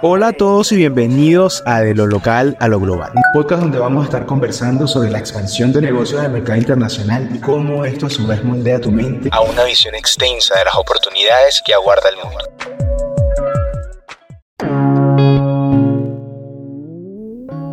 Hola 0.00 0.28
a 0.28 0.32
todos 0.32 0.70
y 0.70 0.76
bienvenidos 0.76 1.62
a 1.66 1.80
De 1.80 1.92
lo 1.94 2.06
local 2.06 2.56
a 2.60 2.68
lo 2.68 2.78
global, 2.78 3.10
un 3.14 3.22
podcast 3.32 3.62
donde 3.62 3.78
vamos 3.78 4.02
a 4.02 4.04
estar 4.04 4.26
conversando 4.26 4.86
sobre 4.86 5.10
la 5.10 5.18
expansión 5.18 5.72
de 5.72 5.80
negocios 5.80 6.22
del 6.22 6.30
mercado 6.30 6.56
internacional 6.58 7.28
y 7.34 7.40
cómo 7.40 7.84
esto 7.84 8.06
a 8.06 8.10
su 8.10 8.26
vez 8.26 8.44
moldea 8.44 8.80
tu 8.80 8.92
mente 8.92 9.28
a 9.32 9.40
una 9.40 9.64
visión 9.64 9.94
extensa 9.96 10.56
de 10.56 10.66
las 10.66 10.76
oportunidades 10.76 11.62
que 11.66 11.74
aguarda 11.74 12.10
el 12.10 12.16
mundo. 12.16 12.44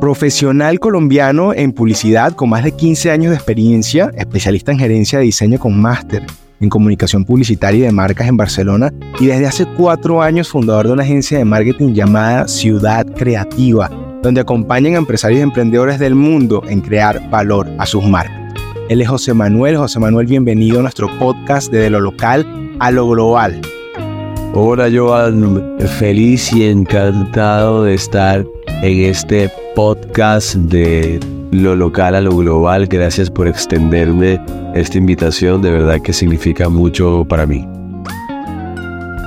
Profesional 0.00 0.78
colombiano 0.78 1.52
en 1.54 1.72
publicidad 1.72 2.34
con 2.34 2.50
más 2.50 2.62
de 2.62 2.70
15 2.72 3.10
años 3.10 3.30
de 3.30 3.36
experiencia, 3.36 4.12
especialista 4.14 4.70
en 4.70 4.78
gerencia 4.78 5.18
de 5.18 5.24
diseño 5.24 5.58
con 5.58 5.80
máster 5.80 6.24
en 6.60 6.68
comunicación 6.68 7.24
publicitaria 7.24 7.80
y 7.80 7.82
de 7.82 7.92
marcas 7.92 8.28
en 8.28 8.36
Barcelona 8.36 8.92
y 9.20 9.26
desde 9.26 9.46
hace 9.46 9.66
cuatro 9.76 10.22
años 10.22 10.48
fundador 10.48 10.86
de 10.86 10.92
una 10.92 11.02
agencia 11.02 11.38
de 11.38 11.44
marketing 11.44 11.94
llamada 11.94 12.48
Ciudad 12.48 13.06
Creativa, 13.06 13.90
donde 14.22 14.40
acompañan 14.40 14.94
a 14.94 14.98
empresarios 14.98 15.40
y 15.40 15.42
emprendedores 15.42 15.98
del 15.98 16.14
mundo 16.14 16.62
en 16.68 16.80
crear 16.80 17.28
valor 17.30 17.68
a 17.78 17.86
sus 17.86 18.04
marcas. 18.04 18.54
Él 18.88 19.02
es 19.02 19.08
José 19.08 19.34
Manuel. 19.34 19.76
José 19.76 20.00
Manuel, 20.00 20.26
bienvenido 20.26 20.78
a 20.78 20.82
nuestro 20.82 21.08
podcast 21.18 21.70
de, 21.70 21.78
de 21.78 21.90
lo 21.90 22.00
local 22.00 22.46
a 22.80 22.90
lo 22.90 23.08
global. 23.08 23.60
Hola 24.54 24.88
Joan, 24.92 25.76
feliz 25.98 26.52
y 26.52 26.64
encantado 26.64 27.84
de 27.84 27.94
estar 27.94 28.44
en 28.82 29.04
este 29.04 29.50
podcast 29.74 30.54
de 30.54 31.20
lo 31.50 31.76
local 31.76 32.14
a 32.14 32.20
lo 32.20 32.36
global. 32.36 32.86
Gracias 32.86 33.30
por 33.30 33.48
extenderme 33.48 34.40
esta 34.74 34.98
invitación, 34.98 35.62
de 35.62 35.70
verdad 35.70 36.00
que 36.00 36.12
significa 36.12 36.68
mucho 36.68 37.24
para 37.28 37.46
mí. 37.46 37.66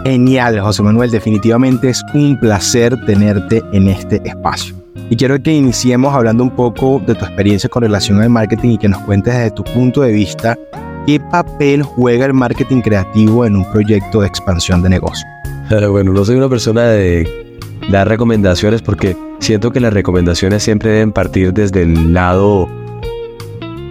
Genial, 0.04 0.60
José 0.60 0.82
Manuel, 0.82 1.12
definitivamente 1.12 1.90
es 1.90 2.02
un 2.14 2.40
placer 2.40 2.98
tenerte 3.06 3.62
en 3.72 3.88
este 3.88 4.22
espacio. 4.26 4.76
Y 5.10 5.16
quiero 5.16 5.42
que 5.42 5.54
iniciemos 5.54 6.14
hablando 6.14 6.44
un 6.44 6.50
poco 6.50 7.02
de 7.06 7.14
tu 7.14 7.26
experiencia 7.26 7.70
con 7.70 7.84
relación 7.84 8.22
al 8.22 8.30
marketing 8.30 8.72
y 8.72 8.78
que 8.78 8.90
nos 8.90 9.02
cuentes 9.04 9.34
desde 9.34 9.52
tu 9.52 9.64
punto 9.64 10.02
de 10.02 10.12
vista 10.12 10.58
qué 11.06 11.20
papel 11.20 11.84
juega 11.84 12.26
el 12.26 12.34
marketing 12.34 12.82
creativo 12.82 13.46
en 13.46 13.58
un 13.58 13.72
proyecto 13.72 14.22
de 14.22 14.28
expansión 14.28 14.82
de 14.82 14.90
negocio. 14.90 15.26
Bueno, 15.90 16.12
no 16.12 16.26
soy 16.26 16.36
una 16.36 16.50
persona 16.50 16.84
de 16.84 17.51
dar 17.90 18.08
recomendaciones 18.08 18.82
porque 18.82 19.16
siento 19.40 19.72
que 19.72 19.80
las 19.80 19.94
recomendaciones 19.94 20.64
siempre 20.64 20.92
deben 20.92 21.12
partir 21.12 21.54
desde 21.54 21.84
el 21.84 22.14
lado 22.14 22.70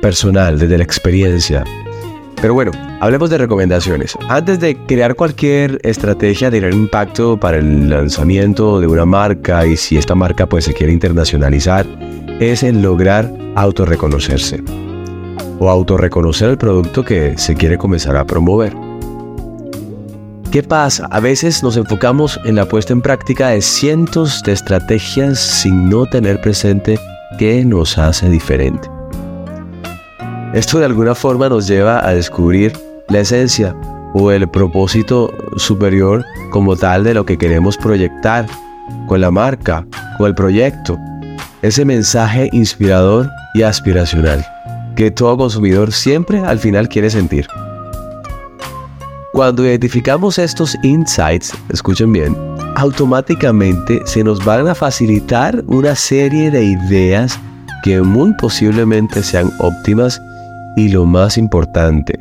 personal, 0.01 0.59
desde 0.59 0.79
la 0.79 0.85
experiencia. 0.85 1.65
Pero 2.41 2.55
bueno, 2.55 2.73
hablemos 3.01 3.29
de 3.29 3.37
recomendaciones. 3.37 4.17
Antes 4.29 4.61
de 4.61 4.75
crear 4.87 5.15
cualquier 5.15 5.79
estrategia 5.83 6.51
de 6.51 6.61
gran 6.61 6.73
impacto 6.73 7.39
para 7.39 7.59
el 7.59 7.91
lanzamiento 7.91 8.81
de 8.81 8.87
una 8.87 9.05
marca 9.05 9.67
y 9.67 9.77
si 9.77 9.99
esta 9.99 10.15
marca 10.15 10.47
pues 10.47 10.65
se 10.65 10.73
quiere 10.73 10.93
internacionalizar, 10.93 11.87
es 12.41 12.63
en 12.63 12.81
lograr 12.81 13.31
autorreconocerse 13.57 14.63
o 15.59 15.69
autorreconocer 15.69 16.49
el 16.49 16.57
producto 16.57 17.05
que 17.05 17.37
se 17.37 17.55
quiere 17.55 17.77
comenzar 17.77 18.17
a 18.17 18.25
promover. 18.25 18.75
¿Qué 20.51 20.65
pasa? 20.65 21.07
A 21.13 21.21
veces 21.21 21.63
nos 21.63 21.77
enfocamos 21.77 22.41
en 22.45 22.57
la 22.57 22.67
puesta 22.67 22.93
en 22.93 23.01
práctica 23.01 23.51
de 23.51 23.63
cientos 23.63 24.43
de 24.43 24.51
estrategias 24.51 25.39
sin 25.39 25.89
no 25.89 26.07
tener 26.07 26.41
presente 26.41 26.99
qué 27.39 27.65
nos 27.65 27.97
hace 27.99 28.29
diferente. 28.29 28.91
Esto 30.53 30.81
de 30.81 30.87
alguna 30.87 31.15
forma 31.15 31.49
nos 31.49 31.69
lleva 31.69 32.05
a 32.05 32.13
descubrir 32.15 32.73
la 33.09 33.21
esencia 33.21 33.77
o 34.13 34.33
el 34.33 34.49
propósito 34.51 35.33
superior 35.57 36.25
como 36.51 36.75
tal 36.75 37.05
de 37.05 37.15
lo 37.15 37.25
que 37.25 37.39
queremos 37.39 37.77
proyectar 37.77 38.47
con 39.07 39.21
la 39.21 39.31
marca 39.31 39.87
o 40.19 40.27
el 40.27 40.35
proyecto. 40.35 40.99
Ese 41.63 41.85
mensaje 41.85 42.49
inspirador 42.53 43.31
y 43.55 43.63
aspiracional 43.63 44.45
que 44.97 45.13
todo 45.13 45.37
consumidor 45.37 45.93
siempre 45.93 46.41
al 46.41 46.59
final 46.59 46.89
quiere 46.89 47.09
sentir. 47.09 47.47
Cuando 49.41 49.65
identificamos 49.65 50.39
estos 50.39 50.77
insights, 50.83 51.55
escuchen 51.71 52.13
bien, 52.13 52.37
automáticamente 52.77 54.03
se 54.05 54.23
nos 54.23 54.45
van 54.45 54.69
a 54.69 54.75
facilitar 54.75 55.65
una 55.67 55.95
serie 55.95 56.51
de 56.51 56.63
ideas 56.63 57.41
que 57.83 58.03
muy 58.03 58.35
posiblemente 58.35 59.23
sean 59.23 59.51
óptimas 59.59 60.21
y 60.77 60.91
lo 60.91 61.07
más 61.07 61.39
importante, 61.39 62.21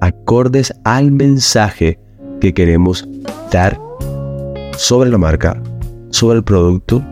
acordes 0.00 0.72
al 0.84 1.10
mensaje 1.10 1.98
que 2.40 2.54
queremos 2.54 3.06
dar 3.52 3.78
sobre 4.78 5.10
la 5.10 5.18
marca, 5.18 5.60
sobre 6.08 6.38
el 6.38 6.44
producto 6.44 7.04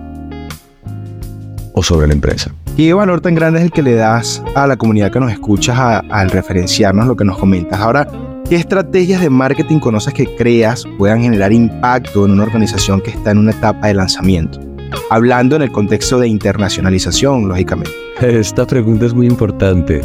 o 1.75 1.83
sobre 1.83 2.07
la 2.07 2.15
empresa. 2.15 2.55
¿Y 2.79 2.87
qué 2.87 2.95
valor 2.95 3.21
tan 3.21 3.35
grande 3.35 3.59
es 3.59 3.67
el 3.67 3.71
que 3.71 3.83
le 3.83 3.97
das 3.97 4.43
a 4.55 4.67
la 4.67 4.79
comunidad 4.79 5.13
que 5.13 5.21
nos 5.21 5.31
escuchas 5.31 5.79
al 5.79 6.31
referenciarnos 6.31 7.07
lo 7.07 7.17
que 7.17 7.27
nos 7.27 7.37
comentas? 7.37 7.79
Ahora, 7.81 8.09
¿qué 8.53 8.57
estrategias 8.57 9.23
de 9.23 9.31
marketing 9.31 9.79
conoces 9.79 10.13
que 10.13 10.27
creas 10.37 10.85
puedan 10.99 11.23
generar 11.23 11.55
impacto 11.55 12.27
en 12.27 12.33
una 12.33 12.43
organización 12.43 13.01
que 13.01 13.09
está 13.09 13.31
en 13.31 13.39
una 13.39 13.53
etapa 13.53 13.87
de 13.87 13.95
lanzamiento? 13.95 14.61
Hablando 15.09 15.57
en 15.57 15.63
el 15.63 15.73
contexto 15.73 16.19
de 16.19 16.29
internacionalización, 16.29 17.49
lógicamente. 17.49 17.91
Esta 18.21 18.67
pregunta 18.67 19.07
es 19.07 19.15
muy 19.15 19.27
importante 19.27 20.03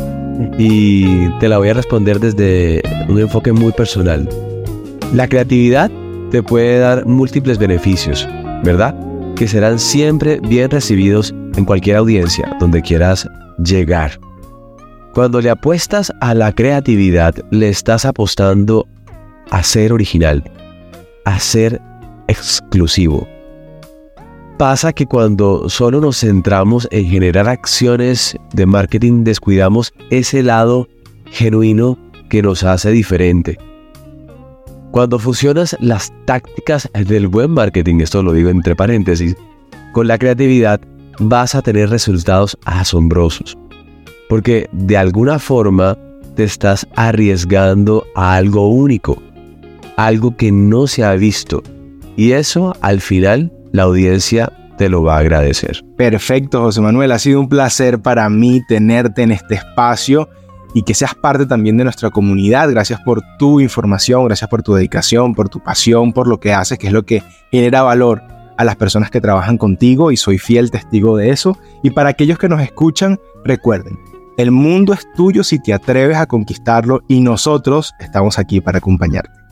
y 0.57 1.27
te 1.39 1.49
la 1.49 1.57
voy 1.57 1.67
a 1.67 1.73
responder 1.73 2.21
desde 2.21 2.81
un 3.09 3.19
enfoque 3.19 3.51
muy 3.51 3.73
personal. 3.73 4.29
La 5.13 5.27
creatividad 5.27 5.91
te 6.31 6.41
puede 6.41 6.79
dar 6.79 7.05
múltiples 7.05 7.57
beneficios, 7.57 8.25
¿verdad? 8.63 8.95
Que 9.35 9.49
serán 9.49 9.77
siempre 9.77 10.39
bien 10.39 10.71
recibidos 10.71 11.35
en 11.57 11.65
cualquier 11.65 11.97
audiencia 11.97 12.55
donde 12.61 12.81
quieras 12.81 13.27
llegar. 13.61 14.17
Cuando 15.17 15.41
le 15.41 15.49
apuestas 15.49 16.13
a 16.21 16.35
la 16.35 16.51
creatividad, 16.51 17.33
le 17.49 17.69
estás 17.69 18.05
apostando 18.05 18.87
a 19.49 19.63
ser 19.63 19.91
original, 19.91 20.43
a 21.25 21.39
ser 21.39 21.81
exclusivo. 22.27 23.27
Pasa 24.59 24.93
que 24.93 25.07
cuando 25.07 25.69
solo 25.69 26.01
nos 26.01 26.19
centramos 26.19 26.87
en 26.91 27.07
generar 27.07 27.49
acciones 27.49 28.37
de 28.53 28.67
marketing 28.67 29.23
descuidamos 29.23 29.91
ese 30.11 30.43
lado 30.43 30.87
genuino 31.31 31.97
que 32.29 32.43
nos 32.43 32.63
hace 32.63 32.91
diferente. 32.91 33.57
Cuando 34.91 35.17
fusionas 35.17 35.75
las 35.79 36.13
tácticas 36.25 36.91
del 36.93 37.27
buen 37.27 37.49
marketing, 37.49 38.01
esto 38.01 38.21
lo 38.21 38.33
digo 38.33 38.51
entre 38.51 38.75
paréntesis, 38.75 39.35
con 39.93 40.07
la 40.07 40.19
creatividad 40.19 40.79
vas 41.17 41.55
a 41.55 41.63
tener 41.63 41.89
resultados 41.89 42.55
asombrosos. 42.65 43.57
Porque 44.29 44.69
de 44.71 44.97
alguna 44.97 45.39
forma 45.39 45.97
te 46.35 46.43
estás 46.43 46.87
arriesgando 46.95 48.05
a 48.15 48.35
algo 48.35 48.69
único, 48.69 49.21
algo 49.95 50.35
que 50.35 50.51
no 50.51 50.87
se 50.87 51.03
ha 51.03 51.13
visto. 51.13 51.63
Y 52.15 52.33
eso 52.33 52.75
al 52.81 53.01
final 53.01 53.51
la 53.71 53.83
audiencia 53.83 54.51
te 54.77 54.89
lo 54.89 55.03
va 55.03 55.15
a 55.15 55.19
agradecer. 55.19 55.83
Perfecto, 55.97 56.61
José 56.61 56.81
Manuel. 56.81 57.11
Ha 57.11 57.19
sido 57.19 57.39
un 57.39 57.49
placer 57.49 57.99
para 57.99 58.29
mí 58.29 58.61
tenerte 58.67 59.23
en 59.23 59.31
este 59.31 59.55
espacio 59.55 60.29
y 60.73 60.83
que 60.83 60.93
seas 60.93 61.15
parte 61.15 61.45
también 61.45 61.77
de 61.77 61.83
nuestra 61.83 62.11
comunidad. 62.11 62.69
Gracias 62.69 62.99
por 63.01 63.21
tu 63.39 63.59
información, 63.59 64.25
gracias 64.25 64.49
por 64.49 64.61
tu 64.61 64.75
dedicación, 64.75 65.33
por 65.33 65.49
tu 65.49 65.59
pasión, 65.59 66.13
por 66.13 66.27
lo 66.27 66.39
que 66.39 66.53
haces, 66.53 66.77
que 66.77 66.87
es 66.87 66.93
lo 66.93 67.03
que 67.03 67.23
genera 67.51 67.81
valor 67.81 68.21
a 68.57 68.63
las 68.63 68.75
personas 68.75 69.11
que 69.11 69.21
trabajan 69.21 69.57
contigo 69.57 70.11
y 70.11 70.17
soy 70.17 70.37
fiel 70.37 70.71
testigo 70.71 71.17
de 71.17 71.31
eso. 71.31 71.57
Y 71.83 71.91
para 71.91 72.09
aquellos 72.09 72.37
que 72.37 72.49
nos 72.49 72.61
escuchan, 72.61 73.19
recuerden, 73.43 73.97
el 74.37 74.51
mundo 74.51 74.93
es 74.93 75.11
tuyo 75.15 75.43
si 75.43 75.59
te 75.59 75.73
atreves 75.73 76.17
a 76.17 76.27
conquistarlo 76.27 77.01
y 77.07 77.21
nosotros 77.21 77.93
estamos 77.99 78.37
aquí 78.37 78.61
para 78.61 78.77
acompañarte. 78.77 79.46